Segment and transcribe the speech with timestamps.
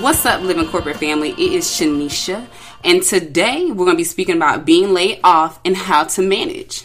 [0.00, 1.30] What's up, Living Corporate Family?
[1.30, 2.46] It is Shanisha,
[2.84, 6.84] and today we're going to be speaking about being laid off and how to manage.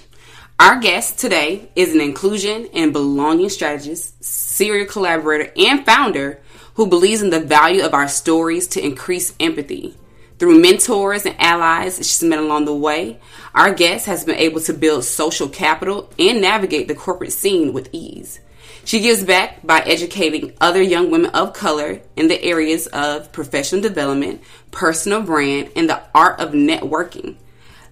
[0.57, 6.39] Our guest today is an inclusion and belonging strategist, serial collaborator, and founder
[6.75, 9.97] who believes in the value of our stories to increase empathy.
[10.39, 13.19] Through mentors and allies she's met along the way,
[13.53, 17.89] our guest has been able to build social capital and navigate the corporate scene with
[17.91, 18.39] ease.
[18.83, 23.81] She gives back by educating other young women of color in the areas of professional
[23.81, 24.41] development,
[24.71, 27.35] personal brand, and the art of networking.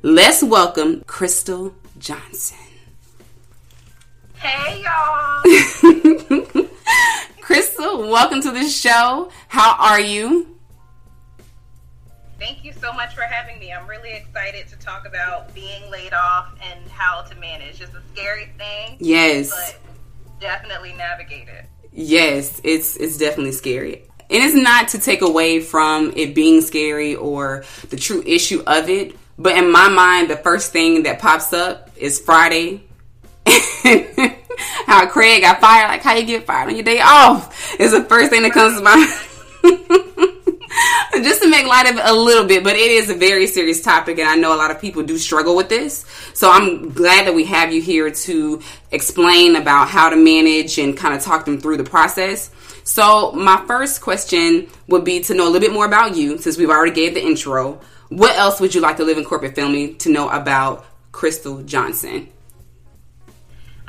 [0.01, 2.57] Let's welcome Crystal Johnson.
[4.35, 5.43] Hey, y'all.
[7.41, 9.31] Crystal, welcome to the show.
[9.47, 10.57] How are you?
[12.39, 13.73] Thank you so much for having me.
[13.73, 17.81] I'm really excited to talk about being laid off and how to manage.
[17.81, 18.95] It's a scary thing.
[18.99, 19.49] Yes.
[19.49, 19.88] But
[20.39, 21.65] definitely navigate it.
[21.91, 24.03] Yes, it's it's definitely scary.
[24.31, 28.89] And it's not to take away from it being scary or the true issue of
[28.89, 32.83] it, but in my mind the first thing that pops up is Friday.
[34.85, 38.03] how Craig got fired, like how you get fired on your day off is the
[38.03, 38.83] first thing that comes to
[39.93, 40.08] mind.
[41.13, 43.81] just to make light of it a little bit, but it is a very serious
[43.81, 46.05] topic, and I know a lot of people do struggle with this.
[46.33, 50.95] So I'm glad that we have you here to explain about how to manage and
[50.95, 52.51] kind of talk them through the process.
[52.83, 56.57] So my first question would be to know a little bit more about you, since
[56.57, 57.79] we've already gave the intro.
[58.09, 62.29] What else would you like to Living Corporate family to know about Crystal Johnson?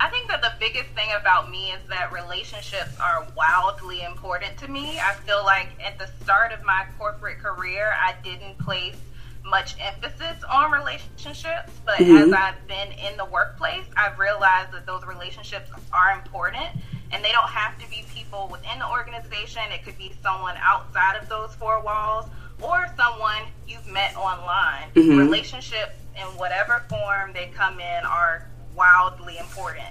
[0.00, 4.68] I think that the biggest thing about me is that relationships are wildly important to
[4.68, 4.98] me.
[4.98, 8.96] I feel like at the start of my corporate career, I didn't place
[9.44, 12.16] much emphasis on relationships, but mm-hmm.
[12.16, 16.68] as I've been in the workplace, I've realized that those relationships are important
[17.12, 19.62] and they don't have to be people within the organization.
[19.70, 22.26] It could be someone outside of those four walls
[22.62, 24.90] or someone you've met online.
[24.94, 25.18] Mm-hmm.
[25.18, 29.88] Relationships in whatever form they come in are wildly important.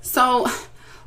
[0.00, 0.46] So,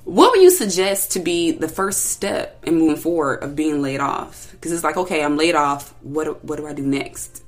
[0.06, 4.00] what would you suggest to be the first step in moving forward of being laid
[4.00, 4.50] off?
[4.52, 5.94] Because it's like, okay, I'm laid off.
[6.02, 7.44] What what do I do next?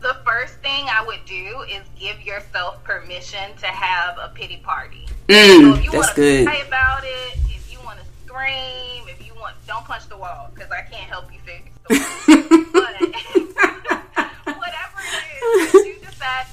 [0.00, 5.06] The first thing I would do is give yourself permission to have a pity party.
[5.28, 6.46] Mm, so if you that's good.
[6.46, 7.38] Cry about it.
[7.46, 9.04] If you want to scream.
[9.06, 12.66] If you want, don't punch the wall because I can't help you fix the wall.
[12.72, 15.81] but whatever it is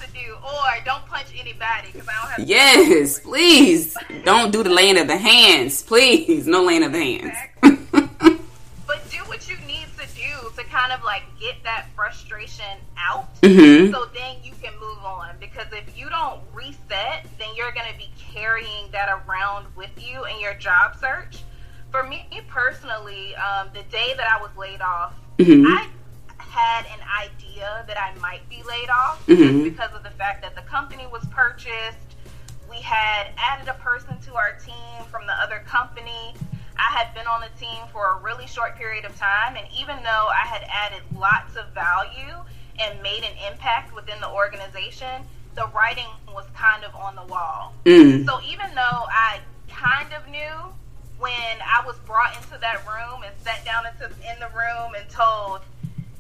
[0.02, 2.48] to do, or don't punch anybody because I don't have.
[2.48, 6.48] Yes, please don't do the laying of the hands, please.
[6.48, 7.38] No laying of the hands.
[7.64, 8.40] Exactly.
[8.88, 13.42] but do what you need to do to kind of like get that frustration out,
[13.42, 13.92] mm-hmm.
[13.94, 15.36] so then you can move on.
[15.40, 20.26] Because if you don't reset, then you're going to be carrying that around with you
[20.26, 21.44] in your job search.
[21.92, 25.66] For me personally, um, the day that I was laid off, mm-hmm.
[25.66, 25.88] I
[26.50, 29.64] had an idea that I might be laid off mm-hmm.
[29.64, 31.98] because of the fact that the company was purchased.
[32.70, 36.34] We had added a person to our team from the other company.
[36.78, 39.98] I had been on the team for a really short period of time, and even
[39.98, 42.36] though I had added lots of value
[42.80, 45.24] and made an impact within the organization,
[45.56, 47.74] the writing was kind of on the wall.
[47.86, 48.26] Mm.
[48.26, 50.74] So even though I kind of knew
[51.20, 55.10] when I was brought into that room and sat down into, in the room and
[55.10, 55.62] told,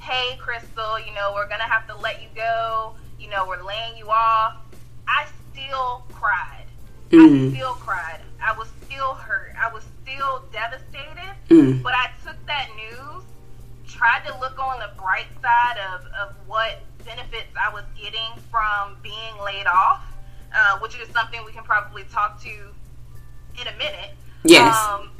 [0.10, 2.96] hey, Crystal, you know, we're going to have to let you go.
[3.20, 4.58] You know, we're laying you off.
[5.08, 6.66] I still cried.
[7.12, 7.52] Mm.
[7.52, 8.20] I still cried.
[8.42, 9.54] I was still hurt.
[9.60, 11.36] I was still devastated.
[11.50, 11.84] Mm.
[11.84, 13.24] But I took that news,
[13.88, 18.98] tried to look on the bright side of, of what benefits I was getting from
[19.04, 20.02] being laid off,
[20.56, 24.16] uh, which is something we can probably talk to in a minute.
[24.44, 24.76] Yes.
[24.76, 25.12] Um,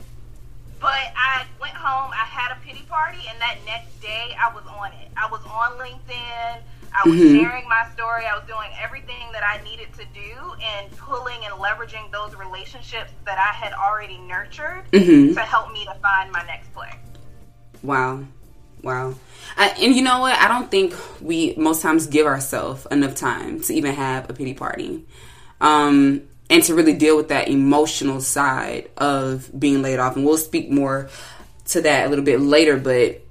[0.80, 4.64] but I went home, I had a pity party, and that next day I was
[4.66, 5.10] on it.
[5.18, 6.62] I was on LinkedIn.
[6.92, 7.38] I was mm-hmm.
[7.38, 8.26] sharing my story.
[8.26, 13.12] I was doing everything that I needed to do and pulling and leveraging those relationships
[13.26, 15.34] that I had already nurtured mm-hmm.
[15.34, 16.92] to help me to find my next play.
[17.84, 18.24] Wow.
[18.82, 19.16] Wow.
[19.58, 20.36] I, and you know what?
[20.38, 24.54] I don't think we most times give ourselves enough time to even have a pity
[24.54, 25.06] party.
[25.62, 30.16] Um, and to really deal with that emotional side of being laid off.
[30.16, 31.10] And we'll speak more
[31.66, 33.22] to that a little bit later, but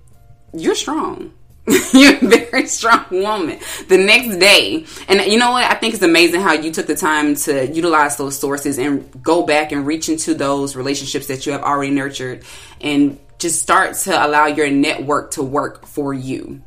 [0.53, 1.33] you're strong.
[1.93, 3.59] you're a very strong woman.
[3.89, 5.65] The next day, and you know what?
[5.65, 9.45] I think it's amazing how you took the time to utilize those sources and go
[9.45, 12.45] back and reach into those relationships that you have already nurtured
[12.81, 16.63] and just start to allow your network to work for you.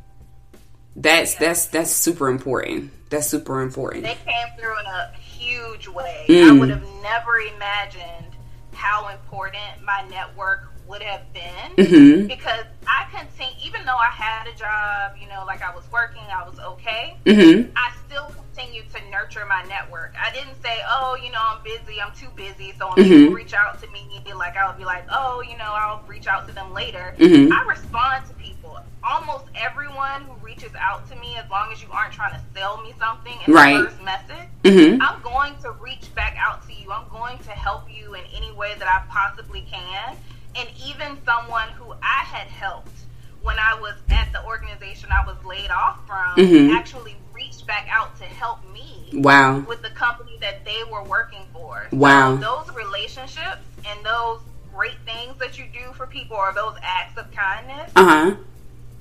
[0.94, 2.92] That's that's that's super important.
[3.10, 4.04] That's super important.
[4.04, 6.26] They came through in a huge way.
[6.28, 6.48] Mm.
[6.48, 8.36] I would have never imagined
[8.72, 12.26] how important my network would have been Mm-hmm.
[12.26, 16.22] because I continue, even though I had a job, you know, like I was working,
[16.34, 17.16] I was okay.
[17.24, 17.70] Mm-hmm.
[17.76, 20.14] I still continue to nurture my network.
[20.20, 22.72] I didn't say, oh, you know, I'm busy, I'm too busy.
[22.78, 23.08] So when Mhm.
[23.08, 26.26] people reach out to me, like I would be like, oh, you know, I'll reach
[26.26, 27.14] out to them later.
[27.18, 27.50] Mhm.
[27.52, 28.78] I respond to people.
[29.04, 32.80] Almost everyone who reaches out to me, as long as you aren't trying to sell
[32.82, 33.76] me something in Right.
[33.78, 35.02] the first message, Mm-hmm.
[35.02, 36.92] I'm going to reach back out to you.
[36.92, 40.16] I'm going to help you in any way that I possibly can.
[40.54, 42.92] And even someone who I had helped
[43.40, 46.72] when I was at the organization I was laid off from Mhm.
[46.76, 47.16] actually
[47.62, 49.60] reached back out to help me Wow.
[49.60, 51.86] with the company that they were working for.
[51.92, 52.36] Wow.
[52.40, 54.40] So those relationships and those
[54.74, 58.34] great things that you do for people or those acts of kindness Uh huh.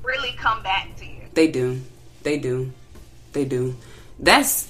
[0.03, 1.21] really come back to you.
[1.33, 1.81] They do.
[2.23, 2.71] They do.
[3.33, 3.75] They do.
[4.19, 4.67] That's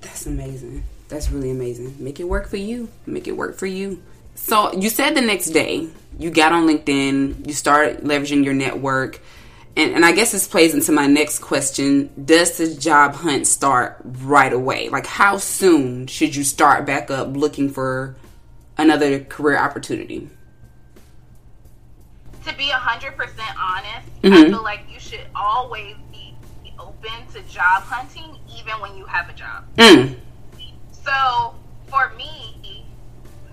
[0.00, 0.84] that's amazing.
[1.08, 1.96] That's really amazing.
[1.98, 2.88] Make it work for you.
[3.06, 4.02] Make it work for you.
[4.34, 9.20] So you said the next day you got on LinkedIn, you started leveraging your network,
[9.76, 12.10] and, and I guess this plays into my next question.
[12.24, 14.88] Does the job hunt start right away?
[14.88, 18.16] Like how soon should you start back up looking for
[18.76, 20.28] another career opportunity?
[22.44, 23.14] to be 100%
[23.56, 24.50] honest, I Mhm.
[24.50, 26.34] feel like you should always be
[26.76, 29.64] open to job hunting even when you have a job.
[29.76, 30.16] Mm.
[30.90, 31.54] So
[31.88, 32.84] for me,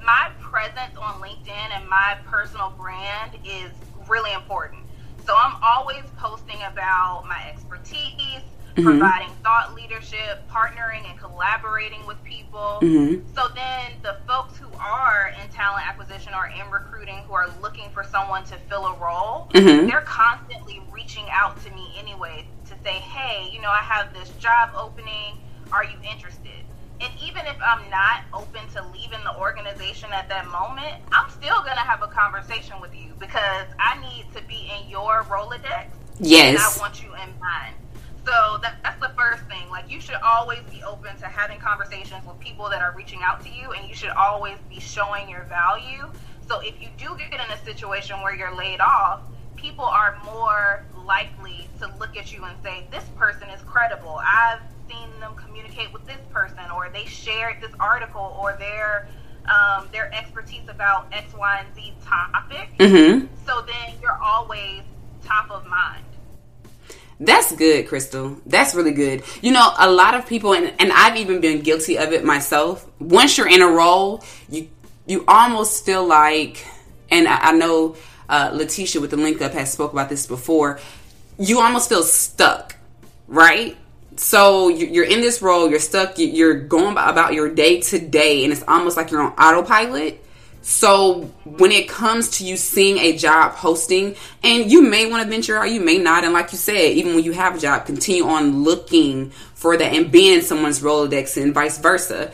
[0.03, 3.69] my presence on LinkedIn and my personal brand is
[4.07, 4.81] really important.
[5.29, 8.41] So I'm always posting about my expertise,
[8.75, 8.83] Mhm.
[8.83, 12.79] providing thought leadership, partnering and collaborating with people.
[12.81, 13.23] Mhm.
[13.35, 17.91] So then the folks who are in talent acquisition or in recruiting who are looking
[17.91, 19.87] for someone to fill a role, Mhm.
[19.87, 24.29] they're constantly reaching out to me anyway to say, hey, you know, I have this
[24.29, 25.39] job opening.
[25.71, 26.65] Are you interested?
[27.01, 31.63] And even if I'm not open to leaving the organization at that moment, I'm still
[31.63, 35.87] going to have a conversation with you because I need to be in your Rolodex
[36.19, 36.77] and Yes.
[36.77, 37.73] I want you in mine.
[38.25, 39.69] So that, that's the first thing.
[39.71, 43.41] Like you should always be open to having conversations with people that are reaching out
[43.45, 46.11] to you, and you should always be showing your value.
[46.47, 49.21] So if you do get in a situation where you're laid off,
[49.55, 54.19] people are more likely to look at you and say, "This person is credible.
[54.23, 54.59] I've
[55.19, 59.07] seen them communicate with this person, or they shared this article, or their
[59.45, 63.27] um, their expertise about X, Y, and Z topic." Mhm.
[63.45, 64.81] So then you're always
[65.25, 66.03] top of mind.
[67.19, 68.37] That's good, Crystal.
[68.45, 69.23] That's really good.
[69.41, 72.87] You know, a lot of people, and, and I've even been guilty of it myself.
[72.99, 74.69] Once you're in a role, you
[75.05, 76.65] you almost feel like,
[77.09, 77.95] and I, I know
[78.29, 80.79] uh, Letitia with the link up has spoke about this before.
[81.37, 82.75] You almost feel stuck,
[83.27, 83.75] right?
[84.21, 87.97] So you- you're in this role, you're stuck, you- you're going about your day to
[87.97, 90.21] day, and it's almost like you're on autopilot.
[90.61, 95.29] So when it comes to you seeing a job posting, and you may want to
[95.29, 97.85] venture out, you may not, and like you said, even when you have a job,
[97.85, 102.31] continue on looking for that and being in someone's Rolodex and vice versa.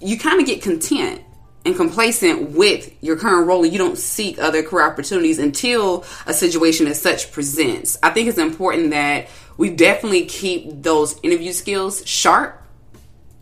[0.00, 1.20] You kind of get content
[1.64, 6.32] and complacent with your current role, and you don't seek other career opportunities until a
[6.32, 7.98] situation as such presents.
[8.04, 9.26] I think it's important that
[9.56, 12.62] we definitely keep those interview skills sharp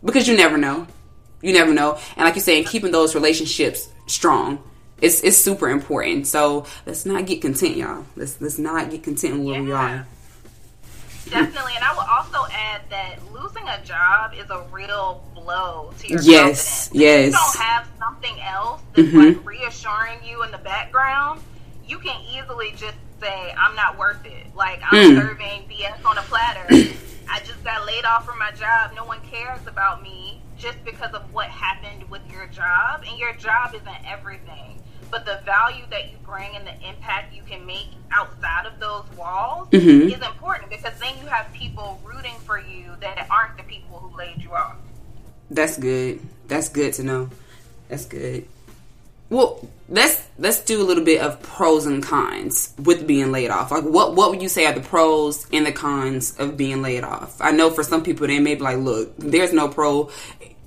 [0.03, 0.87] because you never know.
[1.41, 1.97] You never know.
[2.15, 4.63] And like you say, keeping those relationships strong.
[5.01, 6.27] It's, it's super important.
[6.27, 8.05] So let's not get content, y'all.
[8.15, 10.07] Let's let's not get content with where we are.
[11.29, 16.07] Definitely, and I will also add that losing a job is a real blow to
[16.07, 16.89] your Yes, confidence.
[16.93, 17.19] yes.
[17.19, 19.35] If you don't have something else that's Mhm.
[19.37, 21.41] like reassuring you in the background,
[21.87, 25.21] you can easily just say, "I'm not worth it." Like I'm Mm.
[25.21, 26.67] serving BS on a platter.
[27.29, 28.91] I just got laid off from my job.
[28.95, 33.33] No one cares about me just because of what happened with your job, and your
[33.33, 34.81] job isn't everything.
[35.09, 39.05] But the value that you bring and the impact you can make outside of those
[39.15, 40.11] walls Mhm.
[40.11, 44.15] is important because then you have people rooting for you that aren't the people who
[44.17, 44.75] laid you off.
[45.49, 46.19] That's good.
[46.47, 47.29] That's good to know.
[47.89, 48.47] That's good.
[49.33, 53.71] Well, let's let's do a little bit of pros and cons with being laid off.
[53.71, 57.03] Like, what what would you say are the pros and the cons of being laid
[57.03, 57.41] off?
[57.41, 60.11] I know for some people they may be like, "Look, there's no pro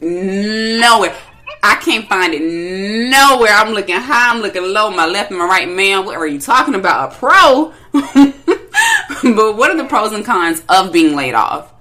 [0.01, 1.15] nowhere.
[1.63, 3.53] I can't find it nowhere.
[3.53, 5.69] I'm looking high, I'm looking low, my left and my right.
[5.69, 7.13] Man, what are you talking about?
[7.13, 7.73] A pro?
[7.93, 11.73] but what are the pros and cons of being laid off?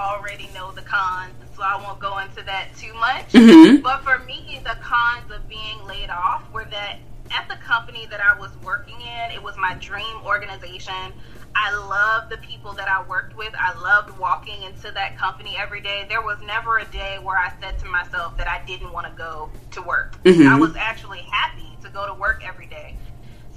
[0.00, 3.32] Already know the cons, so I won't go into that too much.
[3.32, 3.82] Mhm.
[3.82, 6.98] But for me, the cons of being laid off were that
[7.30, 11.12] at the company that I was working in, it was my dream organization.
[11.54, 13.52] I love the people that I worked with.
[13.58, 16.06] I loved walking into that company every day.
[16.08, 19.12] There was never a day where I said to myself that I didn't want to
[19.12, 20.16] go to work.
[20.24, 20.48] Mm-hmm.
[20.48, 22.96] I was actually happy to go to work every day.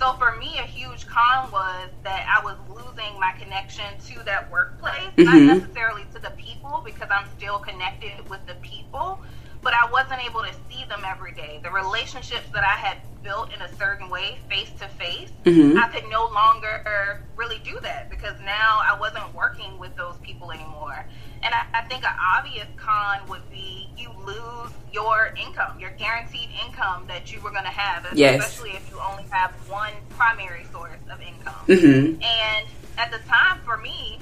[0.03, 4.51] So for me, a huge con was that I was losing my connection to that
[4.51, 5.23] workplace, mm-hmm.
[5.23, 9.21] not necessarily to the people because I'm still connected with the people,
[9.61, 11.61] but I wasn't able to see them every day.
[11.63, 15.77] The relationships that I had built in a certain way, face to face, mm-hmm.
[15.77, 20.51] I could no longer really do that because now I wasn't working with those people
[20.51, 21.05] anymore.
[21.43, 26.49] And I, I think an obvious con would be you lose your income, your guaranteed
[26.65, 28.39] income that you were going to have, yes.
[28.39, 31.65] especially if you only have one primary source of income.
[31.67, 32.21] Mm-hmm.
[32.21, 34.19] And at the time, for me,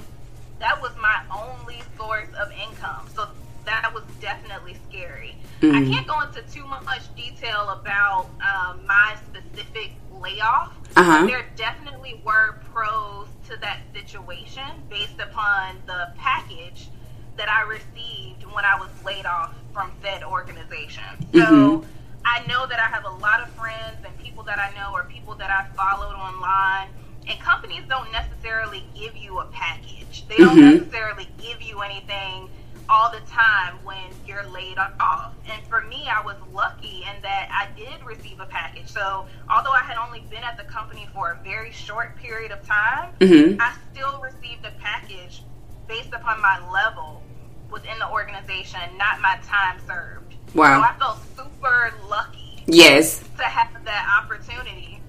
[0.58, 3.08] that was my only source of income.
[3.14, 3.28] So
[3.64, 5.36] that was definitely scary.
[5.60, 5.76] Mm-hmm.
[5.76, 10.72] I can't go into too much detail about um, my specific layoff.
[10.96, 11.26] Uh-huh.
[11.26, 16.88] There definitely were pros to that situation based upon the package
[17.36, 21.04] that I received when I was laid off from said organization.
[21.32, 21.86] So mm-hmm.
[22.24, 25.04] I know that I have a lot of friends and people that I know or
[25.04, 26.88] people that I followed online.
[27.28, 30.26] And companies don't necessarily give you a package.
[30.28, 30.78] They don't mm-hmm.
[30.78, 32.50] necessarily give you anything
[32.88, 35.32] all the time when you're laid off.
[35.48, 38.88] And for me, I was lucky in that I did receive a package.
[38.88, 42.66] So although I had only been at the company for a very short period of
[42.66, 43.60] time, mm-hmm.
[43.60, 45.42] I still received a package
[45.92, 47.22] based upon my level
[47.70, 50.34] within the organization, not my time served.
[50.54, 50.80] Wow.
[50.80, 52.64] So I felt super lucky.
[52.66, 53.22] Yes.
[53.36, 55.00] To have that opportunity.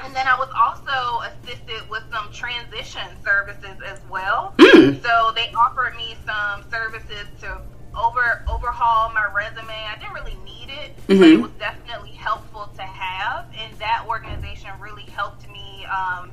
[0.00, 4.54] And then I was also assisted with some transition services as well.
[4.58, 5.02] Mm.
[5.02, 7.60] So they offered me some services to
[7.96, 9.72] over overhaul my resume.
[9.72, 11.18] I didn't really need it, mm-hmm.
[11.20, 13.46] but it was definitely helpful to have.
[13.56, 15.86] And that organization really helped me.
[15.86, 16.30] Um,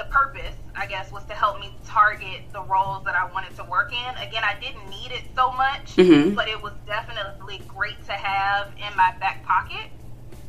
[0.00, 3.64] the purpose, I guess, was to help me target the roles that I wanted to
[3.64, 4.16] work in.
[4.16, 6.34] Again, I didn't need it so much, mm-hmm.
[6.34, 9.90] but it was definitely great to have in my back pocket.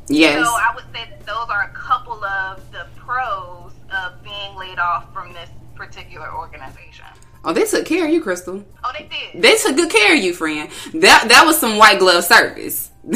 [0.08, 0.46] Yes.
[0.46, 4.80] So I would say that those are a couple of the pros of being laid
[4.80, 7.06] off from this particular organization.
[7.44, 8.64] Oh, they took care of you, Crystal.
[8.84, 9.42] Oh, they did.
[9.42, 10.70] They took good care of you, friend.
[10.94, 12.92] That that was some white glove service.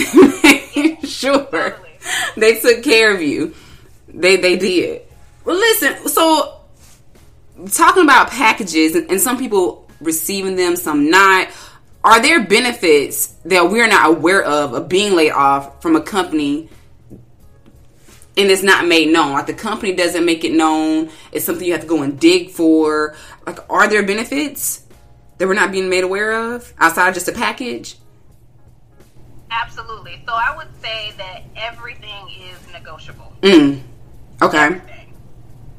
[1.04, 1.46] sure.
[1.46, 1.90] Totally.
[2.36, 3.54] They took care of you.
[4.08, 5.05] They they did.
[5.46, 6.08] Well, listen.
[6.10, 6.62] So
[7.72, 11.50] talking about packages and, and some people receiving them, some not
[12.04, 16.70] are there benefits that we're not aware of of being laid off from a company
[18.38, 19.34] and it's not made known.
[19.34, 21.10] Like the company doesn't make it known.
[21.32, 23.16] It's something you have to go and dig for.
[23.46, 24.84] Like, are there benefits
[25.38, 27.98] that we're not being made aware of outside of just a package?
[29.52, 30.22] Absolutely.
[30.28, 33.34] So I would say that everything is negotiable.
[33.42, 33.82] Mm.
[34.42, 34.82] Okay.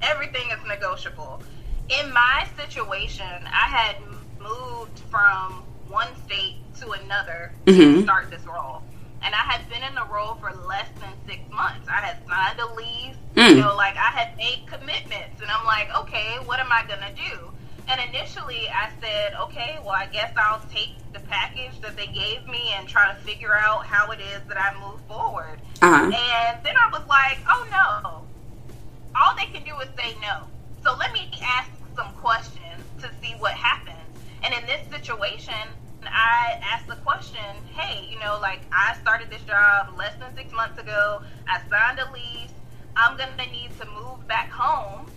[0.06, 0.50] Everything.
[0.50, 1.42] is negotiable.
[1.88, 3.96] In my situation, I had
[4.40, 7.98] moved from one state to another mm-hmm.
[7.98, 8.82] to start this role
[9.26, 11.88] and I had been in the role for less than six months.
[11.88, 13.50] I had signed a lease, mm.
[13.50, 17.12] you know, like I had made commitments, and I'm like, okay, what am I gonna
[17.12, 17.50] do?
[17.88, 22.46] And initially, I said, okay, well, I guess I'll take the package that they gave
[22.46, 25.60] me and try to figure out how it is that I move forward.
[25.82, 26.04] Uh-huh.
[26.04, 28.26] And then I was like, oh no,
[29.20, 30.42] all they can do is say no.
[30.84, 33.96] So let me ask some questions to see what happens.
[34.42, 35.54] And in this situation,
[36.04, 37.40] I asked the question,
[37.74, 41.22] hey, you know, like I started this job less than six months ago.
[41.48, 42.52] I signed a lease.
[42.96, 45.10] I'm going to need to move back home.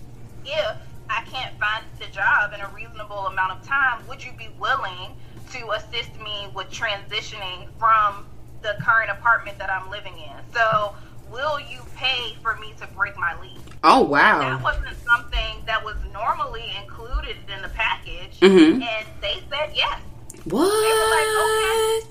[0.46, 0.77] If
[1.10, 5.15] I can't find the job in a reasonable amount of time, would you be willing
[5.51, 8.25] to assist me with transitioning from
[8.62, 10.53] the current apartment that I'm living in?
[10.53, 10.96] So,
[11.32, 13.69] will you pay for me to break my lease?
[13.84, 14.40] Oh, wow.
[14.40, 18.40] That wasn't something that was normally included in the package.
[18.42, 18.82] Mm-hmm.
[18.82, 20.02] And they said yes.
[20.46, 20.70] What?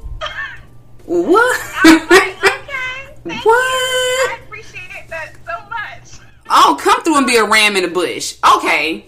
[1.09, 1.31] Like, okay.
[1.31, 1.61] what?
[1.85, 3.39] Like, okay.
[3.43, 3.45] what?
[3.45, 3.45] You.
[3.45, 6.27] I appreciate that so much.
[6.51, 8.37] Oh, come through and be a ram in the bush.
[8.57, 9.07] Okay.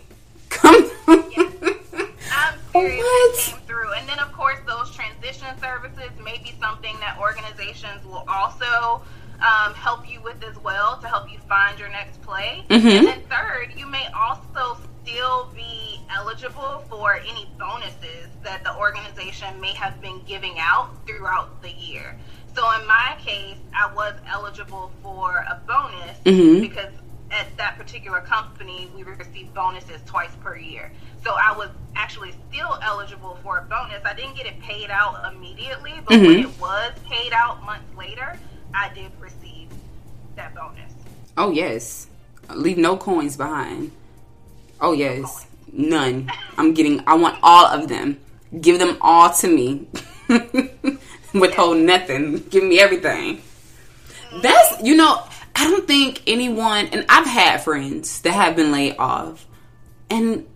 [0.48, 0.90] Come
[1.30, 1.52] yes.
[2.32, 3.02] I'm serious.
[3.02, 3.36] What?
[3.36, 3.92] Came through.
[3.94, 9.02] And then, of course, those transition services may be something that organizations will also
[9.42, 12.64] um, help you with as well to help you find your next play.
[12.68, 12.86] Mm-hmm.
[12.86, 19.60] And then, third, you may also still be eligible for any bonuses that the organization
[19.60, 22.16] may have been giving out throughout the year.
[22.54, 26.60] So in my case, I was eligible for a bonus mm-hmm.
[26.60, 26.92] because
[27.30, 30.90] at that particular company, we received bonuses twice per year.
[31.22, 34.02] So I was actually still eligible for a bonus.
[34.04, 36.26] I didn't get it paid out immediately, but mm-hmm.
[36.26, 38.38] when it was paid out months later,
[38.74, 39.68] I did receive
[40.36, 40.92] that bonus.
[41.36, 42.06] Oh, yes.
[42.54, 43.92] Leave no coins behind.
[44.80, 46.30] Oh yes, none.
[46.56, 47.02] I'm getting.
[47.06, 48.18] I want all of them.
[48.60, 49.86] Give them all to me.
[51.34, 52.38] Withhold nothing.
[52.48, 53.42] Give me everything.
[54.42, 55.22] That's you know.
[55.54, 59.46] I don't think anyone, and I've had friends that have been laid off,
[60.08, 60.46] and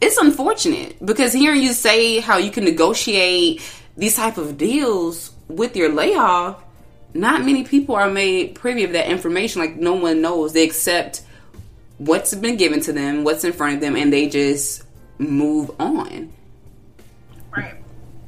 [0.00, 3.60] it's unfortunate because hearing you say how you can negotiate
[3.96, 6.62] these type of deals with your layoff,
[7.14, 9.60] not many people are made privy of that information.
[9.60, 10.52] Like no one knows.
[10.52, 11.22] They accept
[11.98, 14.82] what's been given to them, what's in front of them, and they just
[15.18, 16.32] move on.
[17.56, 17.76] Right.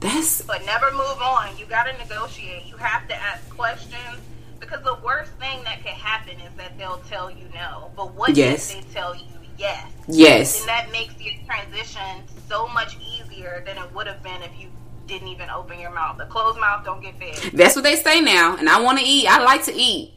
[0.00, 1.56] That's But never move on.
[1.58, 2.64] You got to negotiate.
[2.66, 4.20] You have to ask questions
[4.60, 7.90] because the worst thing that can happen is that they'll tell you no.
[7.96, 8.72] But what Yes.
[8.72, 9.22] if they tell you
[9.58, 9.86] yes?
[10.06, 10.60] yes.
[10.60, 14.68] And that makes your transition so much easier than it would have been if you
[15.06, 16.20] didn't even open your mouth.
[16.20, 17.52] A closed mouth don't get fed.
[17.52, 19.26] That's what they say now, and I want to eat.
[19.26, 20.14] I like to eat.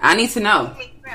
[0.00, 0.76] I need to know.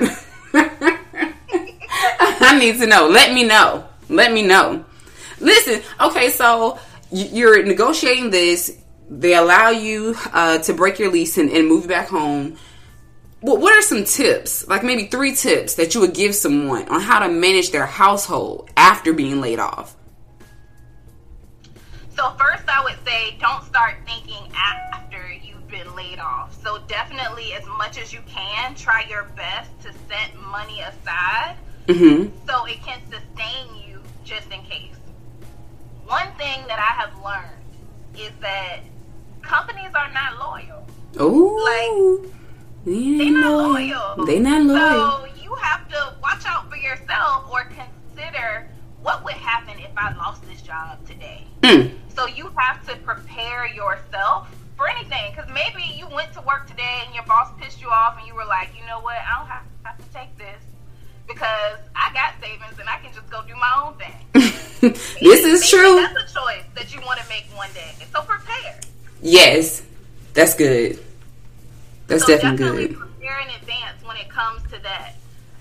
[2.38, 3.08] I need to know.
[3.08, 3.88] Let me know.
[4.08, 4.84] Let me know.
[5.40, 6.78] Listen, okay, so
[7.10, 8.76] you're negotiating this.
[9.08, 12.56] They allow you uh, to break your lease and, and move back home.
[13.40, 17.00] What, what are some tips, like maybe three tips that you would give someone on
[17.00, 19.94] how to manage their household after being laid off?
[22.16, 26.56] So first, I would say don't start thinking after you've been laid off.
[26.62, 31.56] So definitely, as much as you can, try your best to set money aside
[31.86, 32.30] Mm-hmm.
[32.48, 34.96] so it can sustain you just in case.
[36.04, 37.62] One thing that I have learned
[38.18, 38.80] is that
[39.42, 40.84] companies are not loyal.
[41.18, 42.32] Oh, like
[42.84, 44.26] They're not loyal.
[44.26, 45.28] They not loyal.
[45.28, 48.68] So you have to watch out for yourself or consider
[49.02, 51.44] what would happen if I lost this job today.
[51.62, 51.92] Mm.
[52.16, 55.32] So you have to prepare yourself for anything.
[55.34, 58.34] Because maybe you went to work today and your boss pissed you off and you
[58.34, 60.62] were like, you know what, I don't have, have to take this
[61.28, 64.14] because I got savings and I can just go do my own thing.
[65.20, 65.96] this is Maybe true.
[65.96, 67.92] That's a choice that you want to make one day.
[68.12, 68.80] So prepare.
[69.22, 69.82] Yes,
[70.34, 70.98] that's good.
[72.06, 72.98] That's so definitely good.
[72.98, 75.14] prepare in advance when it comes to that.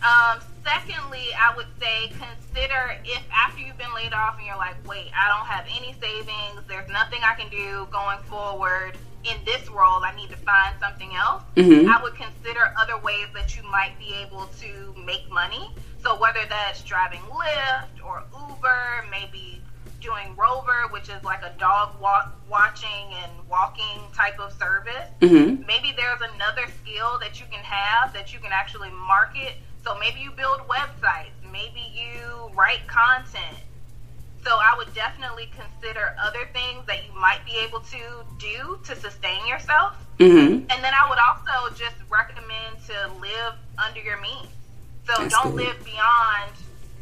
[0.03, 4.75] Um, secondly, I would say consider if after you've been laid off and you're like,
[4.87, 9.69] wait, I don't have any savings, there's nothing I can do going forward in this
[9.69, 11.41] role, I need to find something else.
[11.55, 11.87] Mhm.
[11.89, 15.73] I would consider other ways that you might be able to make money.
[16.03, 19.63] So whether that's driving Lyft or Uber, maybe
[19.99, 25.55] doing Rover, which is like a dog walk, watching and walking type of service hmm
[25.65, 29.55] maybe there's another skill that you can have that you can actually market.
[29.85, 33.57] So maybe you build websites, maybe you write content.
[34.43, 37.97] So I would definitely consider other things that you might be able to
[38.39, 39.93] do to sustain yourself.
[40.17, 44.47] hmm And then I would also just recommend to live under your means.
[45.07, 45.67] So That's don't good.
[45.67, 46.51] live beyond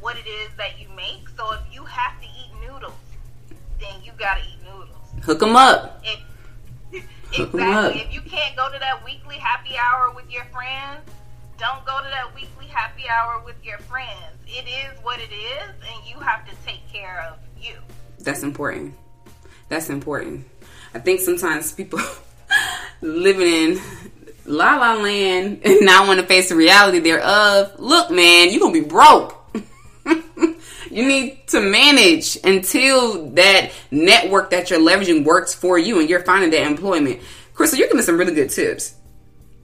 [0.01, 1.29] what it is that you make.
[1.37, 2.93] So if you have to eat noodles,
[3.79, 5.07] then you gotta eat noodles.
[5.23, 6.03] Hook them up.
[6.03, 6.19] If,
[7.31, 7.93] Hook 'em up.
[7.93, 8.01] exactly.
[8.01, 10.99] If you can't go to that weekly happy hour with your friends,
[11.63, 14.35] don't go to that weekly happy hour with your friends.
[14.45, 17.75] It is what it is, and you have to take care of you.
[18.19, 18.95] That's important.
[19.69, 20.45] That's important.
[20.93, 22.01] I think sometimes people
[23.01, 23.81] living in
[24.45, 27.79] la la land and not want to face the reality thereof.
[27.79, 29.39] Look, man, you're gonna be broke.
[30.91, 36.23] you need to manage until that network that you're leveraging works for you and you're
[36.23, 37.21] finding that employment.
[37.53, 38.95] Crystal, you're giving some really good tips.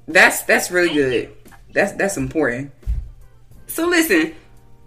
[0.07, 1.35] That's that's really good.
[1.73, 2.71] That's that's important.
[3.67, 4.33] So listen,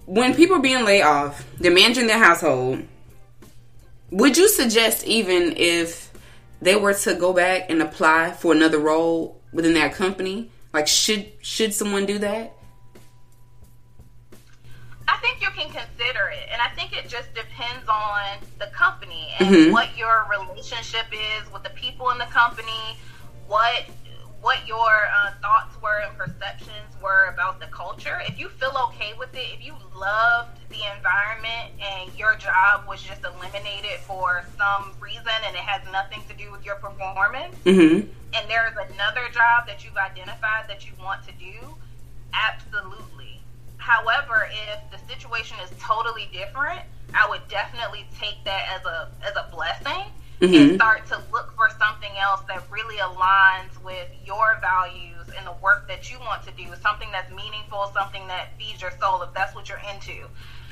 [0.07, 2.83] when people are being laid off, they're managing their household.
[4.11, 6.13] Would you suggest even if
[6.61, 11.33] they were to go back and apply for another role within that company, like should
[11.41, 12.53] should someone do that?
[15.09, 19.35] I think you can consider it, and I think it just depends on the company
[19.39, 19.73] and Mhm.
[19.73, 22.99] what your relationship is with the people in the company,
[23.47, 23.85] what
[24.43, 24.77] what your
[25.23, 28.21] uh, thoughts were and perceptions were about the culture.
[28.27, 33.01] If you feel okay with it, if you loved the environment and your job was
[33.03, 38.09] just eliminated for some reason and it has nothing to do with your performance, Mm-hmm.
[38.35, 41.55] and there's another job that you've identified that you want to do,
[42.35, 43.41] absolutely.
[43.77, 46.81] However, if the situation is totally different,
[47.15, 50.11] I would definitely take that as a as a blessing
[50.43, 50.55] Mhm.
[50.55, 55.53] and start to look for something else that really aligns with your values and the
[55.63, 59.33] work that you want to do, something that's meaningful, something that feeds your soul if
[59.33, 60.27] that's what you're into.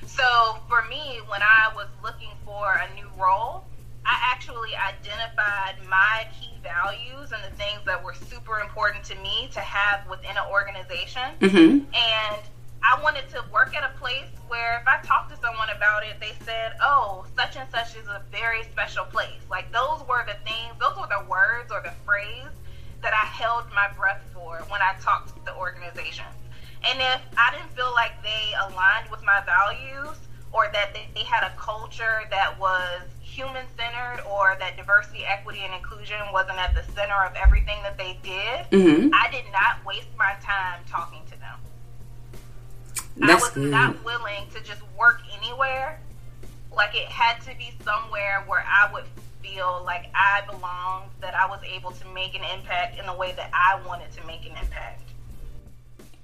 [0.07, 3.65] So for me, when I was looking for a new role,
[4.05, 9.49] I actually identified my key values and the things that were super important to me
[9.53, 11.37] to have within an organization.
[11.39, 11.95] Mm-hmm.
[11.95, 12.43] And
[12.83, 16.19] I wanted to work at a place where if I talked to someone about it,
[16.21, 20.37] they said, "Oh, such and such is a very special place." Like those were the
[20.49, 22.49] things, those were the words or the phrase
[23.03, 26.27] that I held my breath for when I talked to the organization.
[26.85, 30.17] And if I didn't feel like they aligned with my values
[30.53, 35.73] or that they had a culture that was human centered or that diversity, equity, and
[35.75, 39.09] inclusion wasn't at the center of everything that they did, mm-hmm.
[39.15, 41.40] I did not waste my time talking to them.
[43.21, 43.71] That's I was good.
[43.71, 46.01] not willing to just work anywhere.
[46.75, 49.05] Like it had to be somewhere where I would
[49.43, 53.33] feel like I belonged, that I was able to make an impact in the way
[53.33, 55.03] that I wanted to make an impact.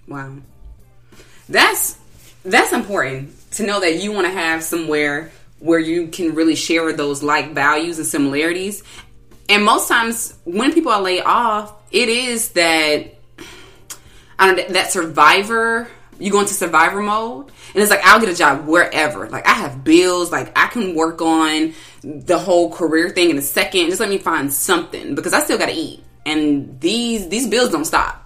[0.08, 0.36] Wow.
[1.48, 1.98] That's
[2.44, 6.92] that's important to know that you want to have somewhere where you can really share
[6.92, 8.82] those like values and similarities.
[9.48, 13.14] And most times when people are laid off, it is that
[14.38, 18.28] I don't know, that survivor you go into survivor mode and it's like I'll get
[18.28, 19.28] a job wherever.
[19.28, 23.42] Like I have bills, like I can work on the whole career thing in a
[23.42, 23.88] second.
[23.88, 27.70] Just let me find something because I still got to eat, and these these bills
[27.70, 28.22] don't stop.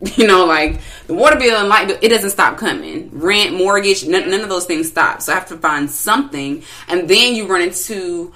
[0.16, 3.08] You know, like the water bill and light bill, it doesn't stop coming.
[3.12, 5.22] Rent, mortgage, none, none of those things stop.
[5.22, 8.34] So I have to find something, and then you run into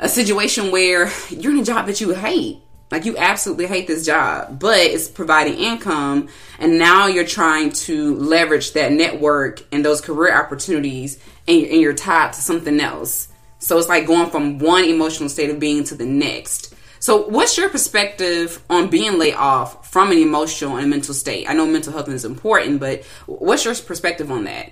[0.00, 2.63] a situation where you're in a job that you hate.
[2.94, 6.28] Like you absolutely hate this job, but it's providing income,
[6.60, 11.80] and now you're trying to leverage that network and those career opportunities, and you're, and
[11.80, 13.26] you're tied to something else.
[13.58, 16.72] So it's like going from one emotional state of being to the next.
[17.00, 21.50] So, what's your perspective on being laid off from an emotional and mental state?
[21.50, 24.70] I know mental health is important, but what's your perspective on that?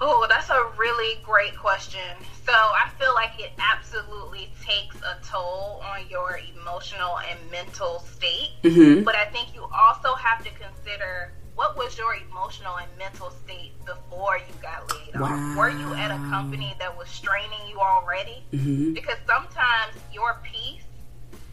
[0.00, 2.00] Oh, that's a really great question.
[2.46, 8.50] So, I feel like it absolutely takes a toll on your emotional and mental state.
[8.62, 9.02] Mm-hmm.
[9.02, 13.72] But I think you also have to consider what was your emotional and mental state
[13.86, 15.26] before you got laid wow.
[15.26, 15.56] off?
[15.56, 18.42] Were you at a company that was straining you already?
[18.52, 18.92] Mm-hmm.
[18.92, 20.82] Because sometimes your peace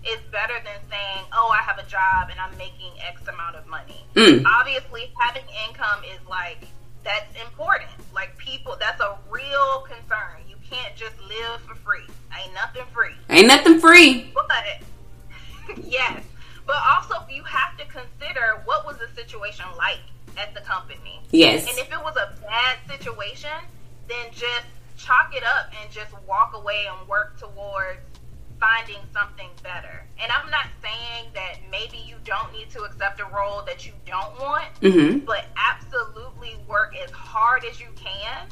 [0.03, 3.67] is better than saying, "Oh, I have a job and I'm making X amount of
[3.67, 4.43] money." Mm.
[4.45, 6.65] Obviously, having income is like
[7.03, 7.91] that's important.
[8.13, 10.40] Like people, that's a real concern.
[10.71, 12.07] Can't just live for free.
[12.41, 13.13] Ain't nothing free.
[13.29, 14.31] Ain't nothing free.
[14.33, 16.23] But yes,
[16.65, 19.99] but also, you have to consider what was the situation like
[20.37, 21.19] at the company.
[21.31, 21.67] Yes.
[21.67, 23.49] And if it was a bad situation,
[24.07, 24.65] then just
[24.97, 27.99] chalk it up and just walk away and work towards
[28.57, 30.05] finding something better.
[30.21, 33.91] And I'm not saying that maybe you don't need to accept a role that you
[34.05, 35.25] don't want, mm-hmm.
[35.25, 38.47] but absolutely work as hard as you can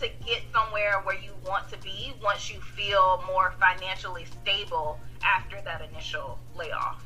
[0.00, 5.60] to get somewhere where you want to be once you feel more financially stable after
[5.62, 7.04] that initial layoff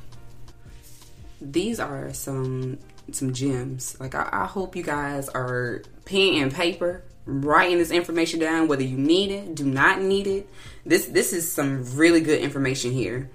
[1.41, 2.79] these are some
[3.11, 3.97] some gems.
[3.99, 8.83] Like I, I hope you guys are pen and paper writing this information down, whether
[8.83, 10.49] you need it, do not need it.
[10.85, 13.29] This this is some really good information here.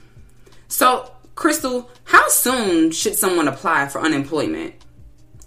[0.69, 4.75] So, Crystal, how soon should someone apply for unemployment?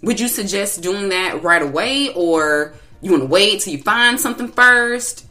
[0.02, 4.18] Would you suggest doing that right away, or you want to wait till you find
[4.18, 5.26] something first?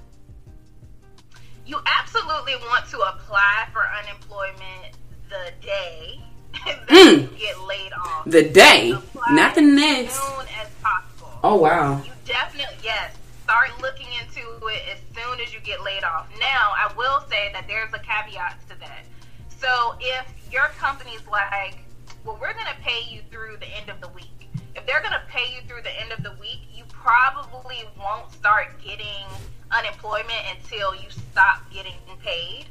[1.66, 4.96] You absolutely want to apply for unemployment
[5.30, 6.22] the day
[6.54, 7.40] mm.
[7.40, 8.26] get laid off.
[8.26, 10.22] The day, Apply not the next.
[10.22, 11.32] soon as possible.
[11.44, 12.02] Oh wow.
[12.06, 13.16] You definitely yes.
[13.44, 16.30] Start looking into it as soon as you get laid off.
[16.40, 19.04] Now, I will say that there's a caveat to that.
[19.50, 21.80] So if your company's like,
[22.24, 24.50] well, we're going to pay you through the end of the week.
[24.76, 26.73] If they're going to pay you through the end of the week, you
[27.04, 29.28] probably won't start getting
[29.72, 32.66] unemployment until you stop getting paid.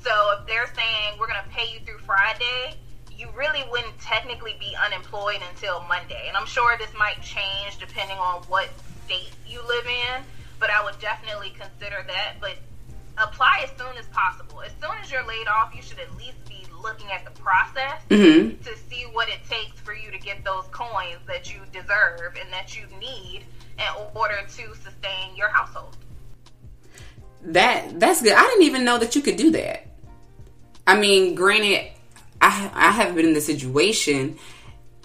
[0.00, 2.76] So if they're saying we're going to pay you through Friday,
[3.10, 6.26] you really wouldn't technically be unemployed until Monday.
[6.28, 8.68] And I'm sure this might change depending on what
[9.04, 10.22] state you live in,
[10.60, 12.34] but I would definitely consider that.
[12.40, 12.56] But
[13.18, 14.60] apply as soon as possible.
[14.62, 18.00] As soon as you're laid off, you should at least be looking at the process
[18.10, 18.62] mm-hmm.
[18.62, 22.52] to see what it takes for you to get those coins that you deserve and
[22.52, 23.44] that you need
[23.78, 25.96] in order to sustain your household.
[27.42, 28.32] That that's good.
[28.32, 29.86] I didn't even know that you could do that.
[30.86, 31.90] I mean, granted,
[32.40, 34.38] I I haven't been in the situation,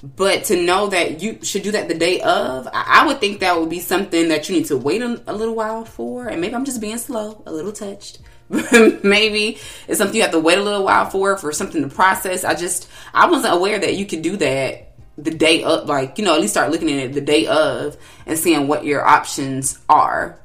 [0.01, 3.39] but to know that you should do that the day of, I, I would think
[3.41, 6.27] that would be something that you need to wait a, a little while for.
[6.27, 8.19] And maybe I'm just being slow, a little touched.
[8.49, 12.43] maybe it's something you have to wait a little while for for something to process.
[12.43, 16.25] I just I wasn't aware that you could do that the day of, like you
[16.25, 19.77] know, at least start looking at it the day of and seeing what your options
[19.87, 20.39] are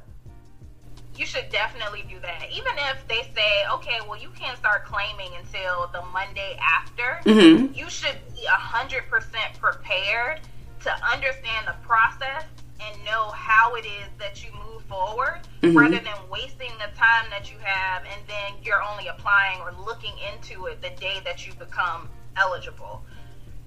[1.17, 2.47] you should definitely do that.
[2.51, 7.73] Even if they say, okay, well, you can't start claiming until the Monday after, mm-hmm.
[7.73, 10.41] you should be 100% prepared
[10.81, 12.43] to understand the process
[12.81, 15.77] and know how it is that you move forward mm-hmm.
[15.77, 20.13] rather than wasting the time that you have and then you're only applying or looking
[20.33, 23.03] into it the day that you become eligible.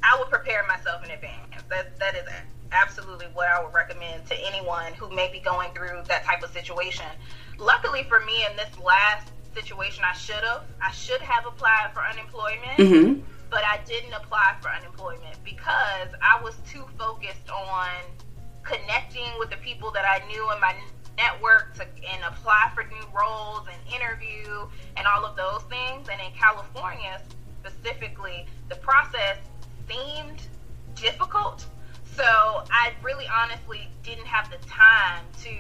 [0.03, 1.63] I would prepare myself in advance.
[1.69, 2.27] That that is
[2.73, 6.51] absolutely what I would recommend to anyone who may be going through that type of
[6.51, 7.07] situation.
[7.59, 10.65] Luckily for me, in this last situation, I should have.
[10.83, 13.21] I should have applied for unemployment, mm-hmm.
[13.51, 17.89] but I didn't apply for unemployment because I was too focused on
[18.63, 20.75] connecting with the people that I knew in my
[21.17, 26.09] network to and apply for new roles and interview and all of those things.
[26.09, 27.21] And in California
[27.65, 29.39] specifically, the process
[29.89, 30.43] seemed
[30.95, 31.67] difficult.
[32.15, 35.51] So I really honestly didn't have the time to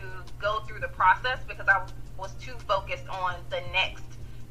[0.41, 1.87] go through the process because I
[2.19, 4.05] was too focused on the next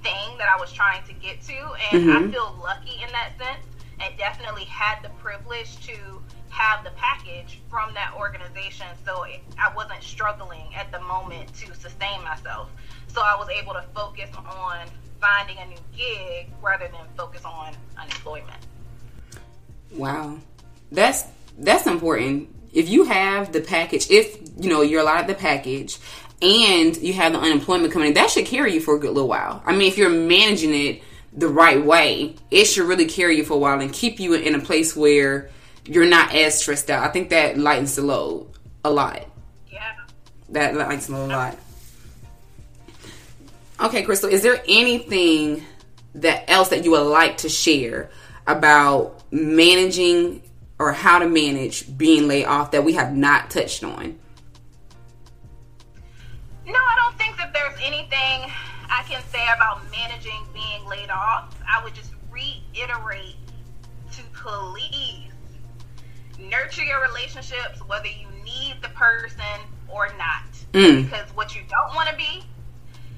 [0.04, 1.58] thing that I was trying to get to.
[1.92, 2.30] And mm-hmm.
[2.30, 3.66] I feel lucky in that sense
[4.00, 9.74] and definitely had the privilege to have the package from that organization so it, I
[9.76, 12.70] wasn't struggling at the moment to sustain myself.
[13.08, 14.88] So I was able to focus on
[15.20, 18.66] finding a new gig rather than focus on unemployment.
[19.92, 20.38] Wow.
[20.92, 21.26] That's
[21.58, 22.50] that's important.
[22.74, 25.98] If you have the package, if you know you're allowed the package
[26.42, 29.28] and you have the unemployment coming in, that should carry you for a good little
[29.28, 29.64] while.
[29.66, 31.02] I mean, if you're managing it
[31.34, 34.56] the right way, it should really carry you for a while and keep you in
[34.56, 35.50] a place where
[35.86, 37.08] you're not as stressed out.
[37.08, 38.52] I think that lightens the load
[38.84, 39.26] a lot.
[39.72, 39.94] Yeah.
[40.50, 41.58] That lightens the load a lot.
[43.80, 45.64] Okay, Crystal, is there anything
[46.16, 48.10] that else that you would like to share
[48.48, 50.42] about managing
[50.80, 54.18] or how to manage being laid off that we have not touched on?
[56.66, 58.52] No, I don't think that there's anything
[58.90, 61.56] I can say about managing being laid off.
[61.68, 63.36] I would just reiterate
[64.12, 65.32] to please
[66.40, 70.44] nurture your relationships whether you need the person or not.
[70.74, 71.04] Mm.
[71.06, 72.44] Because what you don't want to be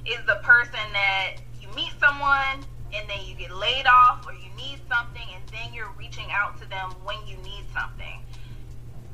[0.05, 4.49] is the person that you meet someone and then you get laid off or you
[4.57, 8.21] need something and then you're reaching out to them when you need something.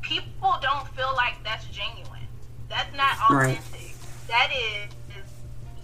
[0.02, 2.28] People don't feel like that's genuine.
[2.70, 3.64] That's not authentic.
[3.74, 4.28] Right.
[4.28, 5.32] That is, is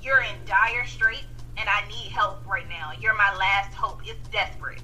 [0.02, 1.26] you're in dire straits
[1.58, 2.92] and I need help right now.
[3.00, 4.02] You're my last hope.
[4.06, 4.82] It's desperate.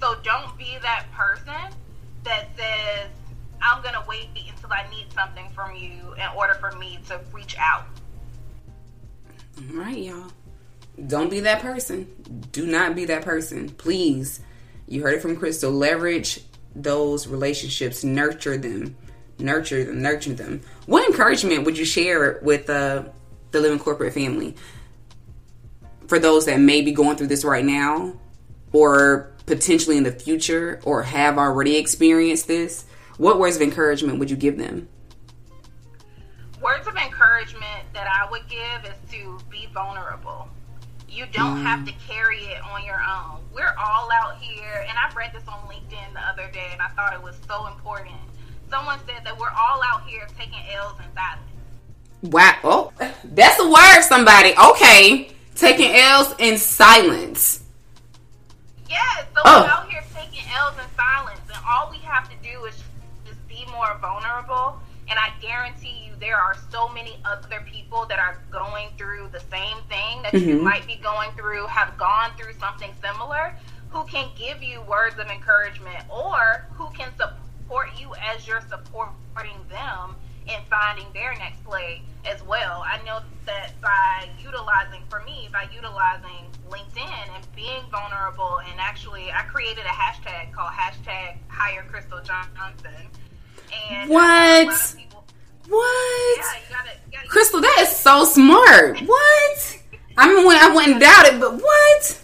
[0.00, 1.72] So don't be that person
[2.24, 3.10] that says,
[3.60, 7.20] I'm going to wait until I need something from you in order for me to
[7.32, 7.86] reach out.
[9.58, 10.32] All right, y'all.
[11.06, 12.48] Don't be that person.
[12.52, 13.70] Do not be that person.
[13.70, 14.40] Please.
[14.86, 15.70] You heard it from Crystal.
[15.70, 16.40] Leverage
[16.74, 18.96] those relationships, nurture them,
[19.38, 20.60] nurture them, nurture them.
[20.86, 23.04] What encouragement would you share with uh,
[23.50, 24.54] the Living Corporate family
[26.06, 28.14] for those that may be going through this right now
[28.72, 32.86] or potentially in the future or have already experienced this,
[33.18, 34.88] what words of encouragement would you give them?
[36.60, 40.48] Words of encouragement that I would give is to be vulnerable.
[41.12, 43.40] You don't have to carry it on your own.
[43.54, 46.88] We're all out here, and I read this on LinkedIn the other day, and I
[46.88, 48.16] thought it was so important.
[48.70, 51.52] Someone said that we're all out here taking L's in silence.
[52.22, 52.58] Wow.
[52.64, 52.92] Oh,
[53.24, 54.54] that's a word, somebody.
[54.56, 55.28] Okay.
[55.54, 57.62] Taking L's in silence.
[58.88, 59.60] Yes, so oh.
[59.60, 62.82] we're out here taking L's in silence, and all we have to do is
[63.26, 64.80] just be more vulnerable.
[65.08, 69.40] And I guarantee you, there are so many other people that are going through the
[69.50, 70.48] same thing that mm-hmm.
[70.48, 73.54] you might be going through, have gone through something similar,
[73.90, 79.58] who can give you words of encouragement or who can support you as you're supporting
[79.68, 80.14] them
[80.48, 82.82] in finding their next play as well.
[82.86, 89.30] I know that by utilizing, for me, by utilizing LinkedIn and being vulnerable, and actually,
[89.30, 93.08] I created a hashtag called hashtag Hire Crystal Johnson.
[93.72, 94.94] And what?
[94.96, 95.24] People,
[95.68, 96.38] what?
[96.38, 99.00] Yeah, you gotta, you gotta Crystal, that is so smart.
[99.00, 99.78] what?
[100.16, 102.22] I mean, when I wouldn't doubt it, but what?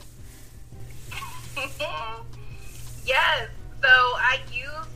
[3.07, 3.49] yes.
[3.81, 4.87] So I use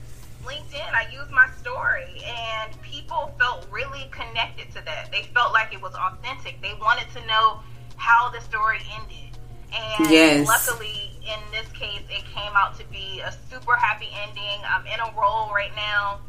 [0.45, 0.93] LinkedIn.
[0.93, 5.11] I use my story, and people felt really connected to that.
[5.11, 6.61] They felt like it was authentic.
[6.61, 7.61] They wanted to know
[7.97, 9.39] how the story ended.
[9.73, 10.47] And yes.
[10.47, 14.61] luckily, in this case, it came out to be a super happy ending.
[14.69, 16.21] I'm in a role right now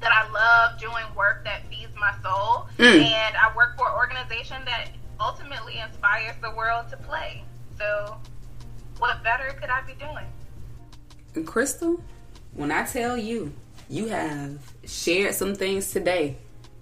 [0.00, 2.68] that I love doing work that feeds my soul.
[2.78, 3.02] Mm.
[3.02, 4.88] And I work for an organization that
[5.20, 7.44] ultimately inspires the world to play.
[7.78, 8.16] So,
[8.98, 10.26] what better could I be doing?
[11.34, 12.02] And Crystal,
[12.52, 13.52] when I tell you,
[13.88, 16.36] you have shared some things today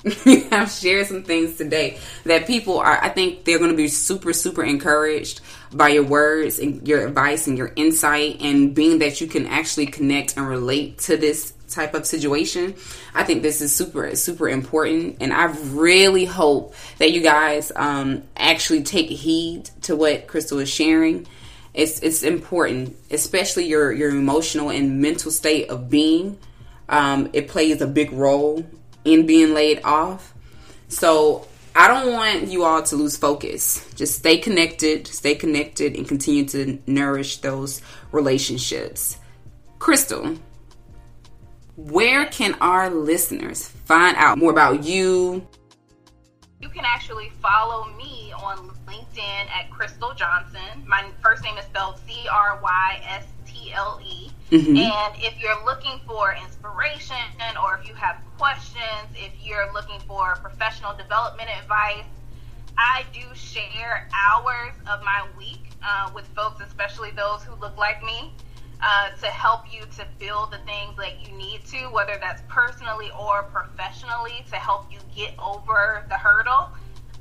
[0.51, 4.33] have shared some things today that people are i think they're going to be super
[4.33, 5.41] super encouraged
[5.73, 9.87] by your words and your advice and your insight and being that you can actually
[9.87, 12.75] connect and relate to this type of situation.
[13.15, 15.17] I think this is super, super important.
[15.21, 20.71] And I really hope that you guys um, actually take heed to what Crystal is
[20.71, 21.27] sharing.
[21.75, 26.39] It's, it's important, especially your, your emotional and mental state of being.
[26.89, 28.67] Um, it plays a big role
[29.05, 30.35] in being laid off.
[30.89, 33.89] So I don't want you all to lose focus.
[33.95, 39.17] Just stay connected, stay connected, and continue to nourish those relationships.
[39.79, 40.39] Crystle,
[41.77, 45.47] where can our listeners find out more about you?
[46.61, 50.85] You can actually follow me on LinkedIn at Crystle Johnson.
[50.87, 54.31] My first name is spelled C R Y S T L E.
[54.53, 54.77] Mm-hmm.
[54.77, 57.17] And if you're looking for inspiration
[57.65, 62.05] or if you have questions, if you're looking for professional development advice,
[62.77, 68.05] I do share hours of my week uh, with folks, especially those who look like
[68.05, 68.35] me,
[68.83, 73.11] uh, to help you to build the things that you need to, whether that's personally
[73.19, 76.69] or professionally, to help you get over the hurdle.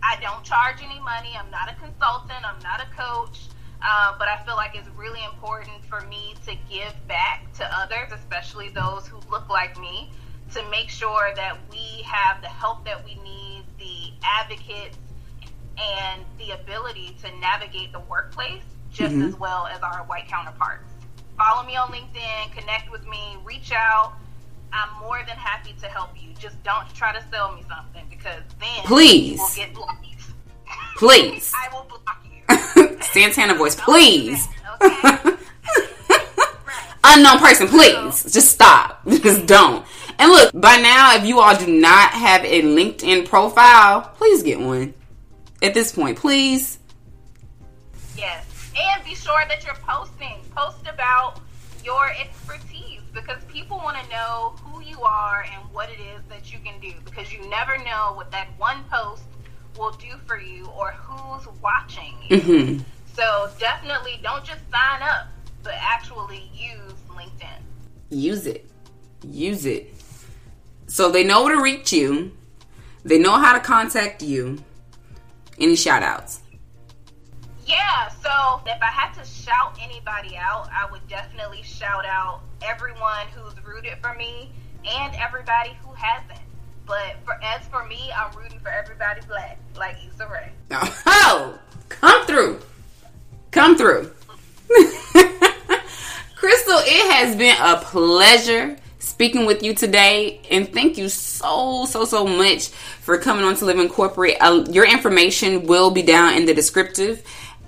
[0.03, 1.31] I don't charge any money.
[1.39, 2.43] I'm not a consultant.
[2.43, 3.47] I'm not a coach.
[3.83, 8.11] Uh, but I feel like it's really important for me to give back to others,
[8.13, 10.11] especially those who look like me,
[10.53, 14.97] to make sure that we have the help that we need, the advocates,
[15.77, 19.27] and the ability to navigate the workplace just mm-hmm.
[19.27, 20.91] as well as our white counterparts.
[21.37, 24.13] Follow me on LinkedIn, connect with me, reach out.
[24.73, 26.33] I'm more than happy to help you.
[26.37, 30.05] Just don't try to sell me something because then please will get blocked.
[30.95, 32.20] Please, I will block.
[33.11, 34.47] Santana voice, please.
[37.03, 38.31] Unknown person, please.
[38.31, 39.01] Just stop.
[39.07, 39.85] Just don't.
[40.19, 44.59] And look, by now, if you all do not have a LinkedIn profile, please get
[44.59, 44.93] one.
[45.61, 46.79] At this point, please.
[48.15, 48.45] Yes.
[48.77, 50.37] And be sure that you're posting.
[50.55, 51.39] Post about
[51.83, 56.53] your expertise because people want to know who you are and what it is that
[56.53, 59.23] you can do because you never know what that one post
[59.77, 62.37] will do for you or who's watching you.
[62.37, 62.83] Mm-hmm.
[63.13, 65.27] So definitely don't just sign up,
[65.63, 67.59] but actually use LinkedIn.
[68.09, 68.69] Use it.
[69.23, 69.93] Use it.
[70.87, 72.31] So they know where to reach you.
[73.03, 74.63] They know how to contact you.
[75.59, 76.41] Any shout outs?
[77.65, 83.27] Yeah, so if I had to shout anybody out, I would definitely shout out everyone
[83.33, 84.51] who's rooted for me
[84.85, 86.39] and everybody who hasn't.
[86.85, 90.51] But for as for me, I'm rooting for everybody black, like Issa Rae.
[91.05, 92.59] Oh, come through.
[93.51, 94.11] Come through.
[96.41, 100.41] Crystle, it has been a pleasure speaking with you today.
[100.49, 104.37] And thank you so, so, so much for coming on to Living Corporate.
[104.39, 107.23] Uh, your information will be down in the descriptive.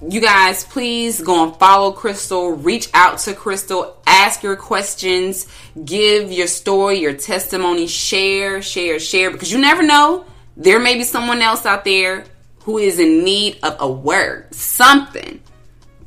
[0.10, 2.62] You guys, please go and follow Crystle.
[2.62, 3.94] Reach out to Crystle.
[4.06, 5.48] Ask your questions.
[5.86, 7.88] Give your story, your testimony.
[7.88, 9.32] Share, share, share.
[9.32, 10.26] Because you never know.
[10.58, 12.26] There may be someone else out there
[12.64, 15.40] who is in need of a word, something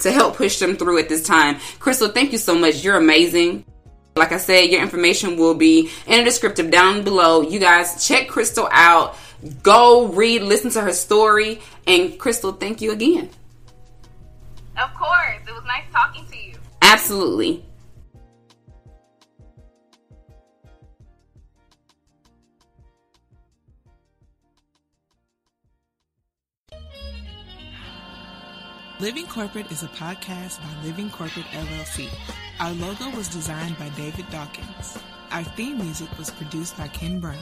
[0.01, 1.55] to help push them through at this time.
[1.79, 2.85] Crystle, thank you so much.
[2.85, 3.65] You're amazing.
[4.15, 7.41] Like I said, your information will be in the descriptive down below.
[7.41, 9.17] You guys check Crystle out.
[9.63, 11.63] Go read, listen to her story.
[11.87, 13.31] And Crystle, thank you again.
[14.79, 15.41] Of course.
[15.49, 16.55] It was nice talking to you.
[16.83, 17.65] Absolutely.
[28.99, 32.09] Living Corporate is a podcast by Living Corporate LLC.
[32.61, 34.99] Our logo was designed by David Dawkins.
[35.33, 37.37] Our theme music was produced by Ken Brown.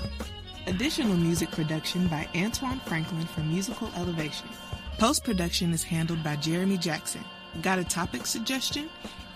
[0.67, 4.49] Additional music production by Antoine Franklin for Musical Elevation.
[4.99, 7.25] Post production is handled by Jeremy Jackson.
[7.63, 8.89] Got a topic suggestion?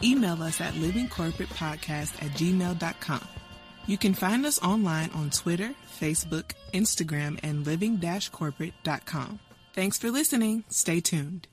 [0.02, 3.28] Email us at livingcorporatepodcast at gmail.com.
[3.86, 9.38] You can find us online on Twitter, Facebook, Instagram, and living-corporate.com.
[9.72, 10.64] Thanks for listening.
[10.68, 11.48] Stay tuned.